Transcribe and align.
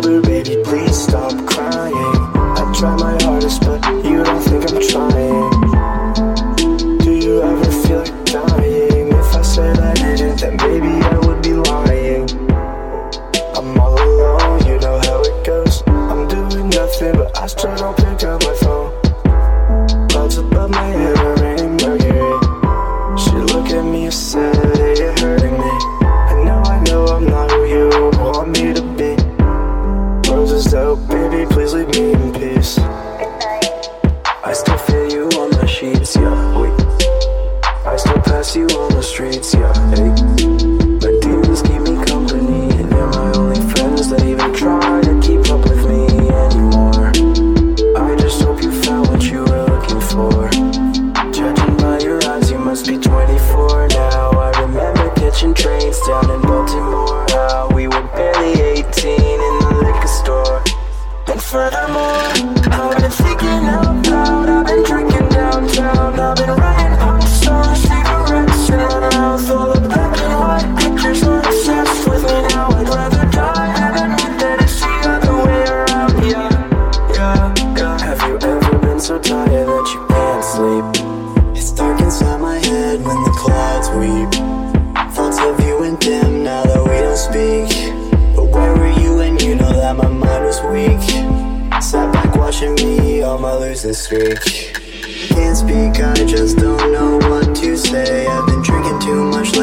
baby, 0.00 0.62
please 0.64 0.96
stop 0.96 1.32
crying. 1.46 1.94
I 1.94 2.72
try 2.78 2.96
my 2.96 3.16
hardest, 3.22 3.60
but 3.62 3.84
you 4.04 4.22
don't 4.24 4.42
think 4.42 4.70
I'm 4.70 4.80
trying. 4.88 5.50
Do 6.98 7.12
you 7.12 7.42
ever 7.42 7.70
feel 7.82 7.98
like 7.98 8.24
dying? 8.24 9.08
If 9.12 9.34
I 9.34 9.42
said 9.42 9.78
I 9.78 9.94
didn't, 9.94 10.40
then 10.40 10.56
baby, 10.56 10.88
I 10.88 11.18
would 11.26 11.42
be 11.42 11.54
lying. 11.54 12.30
I'm 13.56 13.78
all 13.78 13.94
alone, 13.94 14.66
you 14.66 14.78
know 14.78 14.98
how 15.00 15.22
it 15.22 15.44
goes. 15.44 15.82
I'm 15.86 16.28
doing 16.28 16.68
nothing, 16.70 17.16
but 17.16 17.36
I 17.38 17.46
still 17.46 17.76
don't 17.76 17.96
pick 17.96 18.22
up 18.24 18.43
pass 38.44 38.56
you 38.56 38.66
on 38.76 38.90
the 38.92 39.02
streets, 39.02 39.54
yeah. 39.54 39.72
Hey. 39.94 40.53
Weep. 83.98 84.32
Thoughts 85.14 85.38
of 85.40 85.60
you 85.66 85.82
and 85.84 85.98
dim 85.98 86.44
now 86.44 86.62
that 86.64 86.82
we 86.82 86.96
don't 87.06 87.16
speak. 87.16 87.68
But 88.36 88.46
where 88.46 88.74
were 88.76 88.92
you 89.00 89.16
when 89.16 89.38
you 89.38 89.54
know 89.54 89.72
that 89.72 89.96
my 89.96 90.08
mind 90.08 90.44
was 90.44 90.60
weak? 90.62 91.00
Sat 91.82 92.12
back 92.12 92.34
watching 92.36 92.74
me 92.74 93.22
on 93.22 93.42
my 93.42 93.54
losing 93.54 93.94
streak. 93.94 94.40
Can't 95.34 95.56
speak, 95.56 96.00
I 96.02 96.14
just 96.24 96.58
don't 96.58 96.92
know 96.92 97.18
what 97.28 97.54
to 97.56 97.76
say. 97.76 98.26
I've 98.26 98.46
been 98.46 98.62
drinking 98.62 99.00
too 99.00 99.24
much 99.24 99.53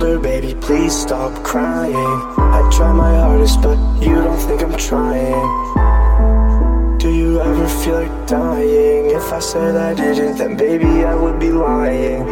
Her, 0.00 0.18
baby, 0.18 0.54
please 0.54 0.98
stop 0.98 1.44
crying. 1.44 1.94
I 1.94 2.70
try 2.72 2.90
my 2.90 3.14
hardest, 3.16 3.60
but 3.60 3.76
you 4.02 4.14
don't 4.14 4.38
think 4.38 4.62
I'm 4.62 4.76
trying. 4.76 5.34
Do 6.98 7.10
you 7.10 7.38
ever 7.40 7.68
feel 7.68 8.00
like 8.00 8.26
dying? 8.26 9.10
If 9.10 9.30
I 9.30 9.38
said 9.40 9.76
I 9.76 9.92
didn't, 9.94 10.38
then 10.38 10.56
baby, 10.56 11.04
I 11.04 11.14
would 11.14 11.38
be 11.38 11.52
lying. 11.52 12.26